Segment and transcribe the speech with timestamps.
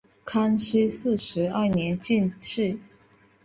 [0.25, 2.79] 康熙四十二年进士。